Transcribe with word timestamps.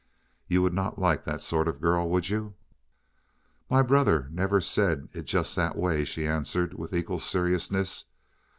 You 0.47 0.63
would 0.63 0.73
not 0.73 0.97
like 0.97 1.25
that 1.25 1.43
sort 1.43 1.67
of 1.67 1.79
girl 1.79 2.09
would 2.09 2.27
you?" 2.27 2.55
"My 3.69 3.83
brother 3.83 4.29
never 4.31 4.59
said 4.59 5.07
it 5.13 5.25
just 5.27 5.55
that 5.57 5.75
way," 5.77 6.05
she 6.05 6.25
answered 6.25 6.73
with 6.73 6.95
equal 6.95 7.19
seriousness. 7.19 8.05